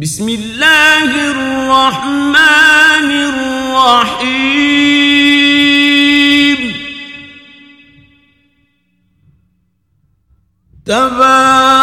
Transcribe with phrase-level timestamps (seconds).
[0.00, 4.60] بسم الله الرحمن الرحيم.
[10.86, 11.79] تبارك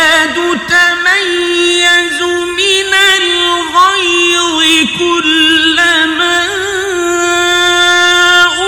[0.07, 2.21] تكاد تميز
[2.59, 4.59] من الغيظ
[4.99, 6.39] كلما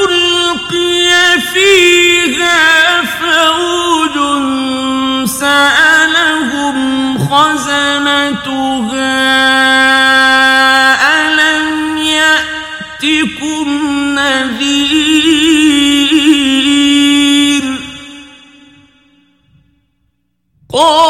[0.04, 1.10] ألقي
[1.54, 4.16] فيها فوج
[5.28, 6.78] سألهم
[7.18, 9.18] خزنتها
[11.20, 13.66] ألم يأتكم
[14.14, 15.58] نذير
[20.72, 21.07] قالوا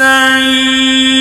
[0.00, 1.16] السعير.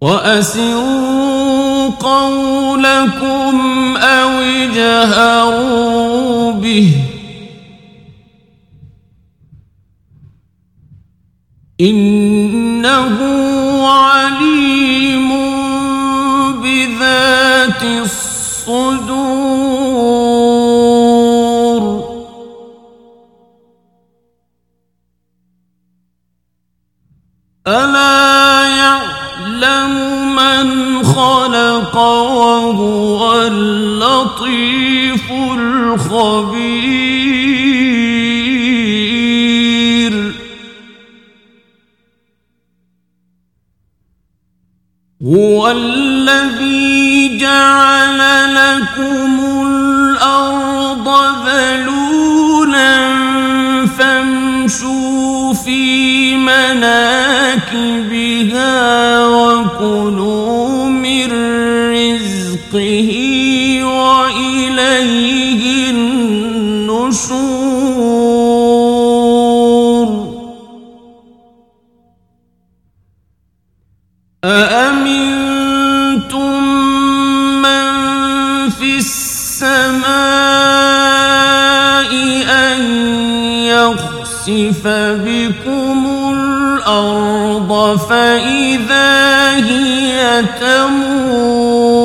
[0.00, 3.56] وأسروا قولكم
[3.96, 5.72] أو اجهروا
[6.52, 7.05] به.
[11.80, 13.16] إنه
[13.88, 15.28] عليم
[16.62, 19.36] بذات الصدور.
[27.66, 29.92] ألا يعلم
[30.36, 36.86] من خلق وهو اللطيف الخبير.
[45.34, 48.18] هو الذي جعل
[48.54, 51.08] لكم الأرض
[51.46, 52.96] ذلولا
[53.98, 57.86] فامشوا في مناكبها
[59.26, 60.35] وكلوا
[84.48, 84.86] يخسف
[85.26, 91.96] بكم الأرض فإذا هي تمور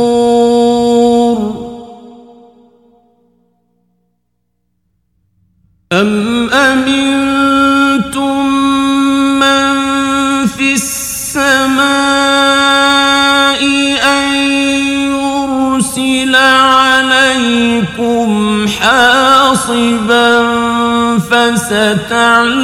[5.92, 8.46] أم أمنتم
[9.40, 9.72] من
[10.48, 11.82] في السماء
[14.04, 14.34] أن
[15.14, 18.32] يرسل عليكم
[19.62, 20.42] حاصبا
[21.20, 22.62] فستعلمون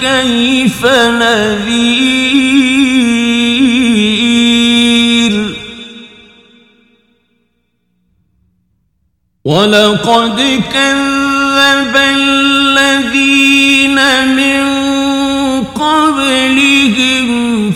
[0.00, 1.72] كيف نذير
[9.44, 13.98] ولقد كذب الذين
[14.36, 14.62] من
[15.64, 17.26] قبلهم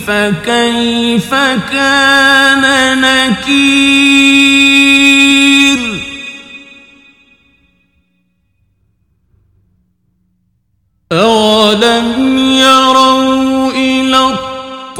[0.06, 1.34] فكيف
[1.72, 2.64] كان
[3.00, 4.95] نكير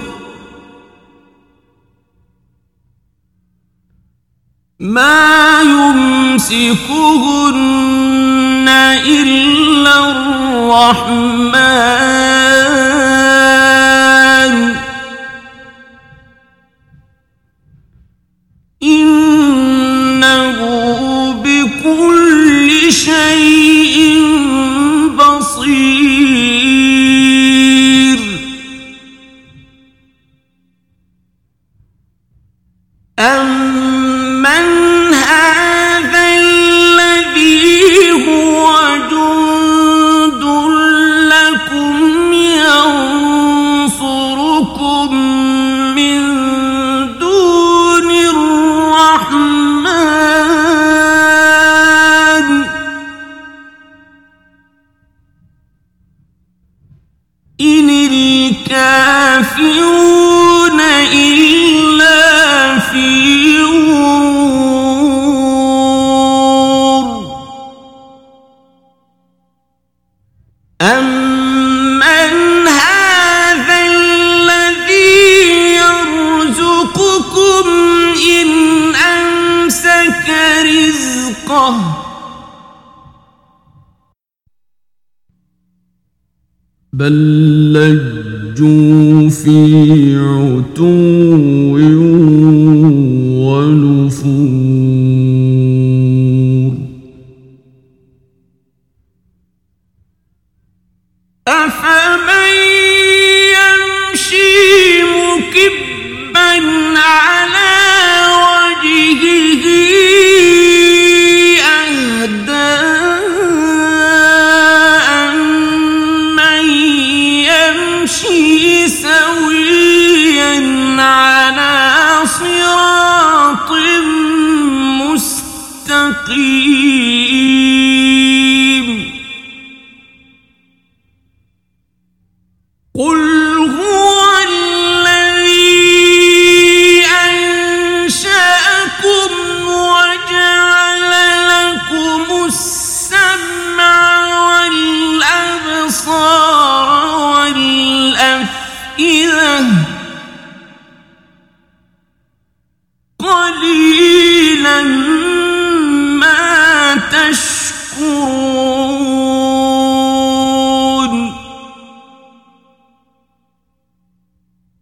[4.81, 6.59] ما يمسكهن
[9.07, 12.00] إلا الرحمن.
[57.61, 58.81] إن الكافرون
[61.13, 61.40] إلا
[87.01, 91.79] بل لجوا في عتو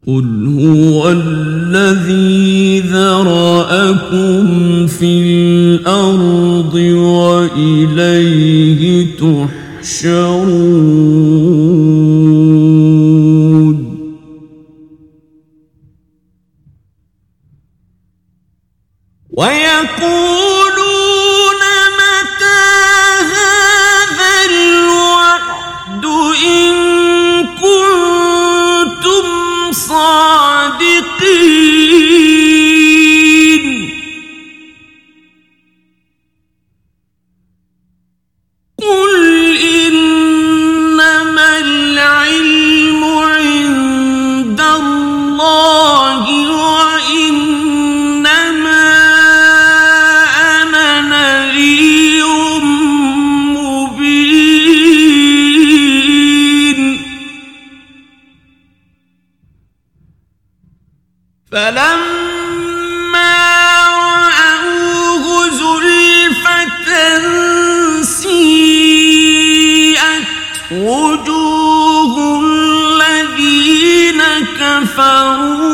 [0.08, 4.46] قل هو الذي ذرأكم
[4.86, 6.74] في الأرض
[7.54, 8.82] وإليه
[9.82, 10.97] تحشرون
[61.58, 63.34] فلما
[63.98, 66.88] رأوه زلفة
[68.02, 69.48] سيئت
[70.70, 74.20] وجوه الذين
[74.60, 75.67] كفروا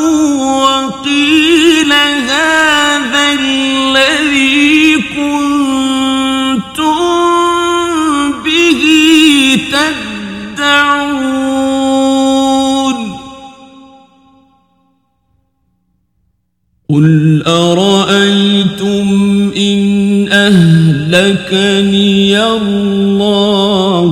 [20.45, 24.11] أهلكني الله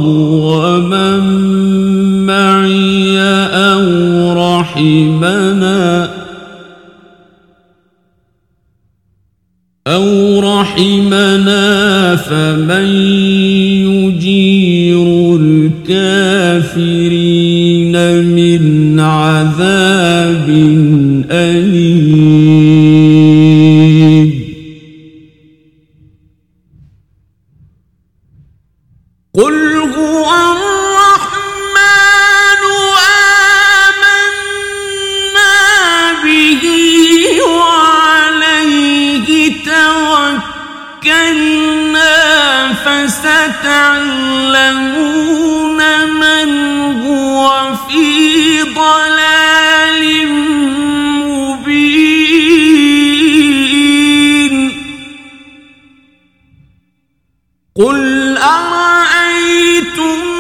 [0.50, 1.22] ومن
[2.26, 3.20] معي
[3.54, 3.86] أو
[4.34, 6.10] رحمنا
[9.88, 12.88] أو رحمنا فمن
[13.94, 17.43] يجير الكافرين.
[58.04, 60.33] قل أرأيتم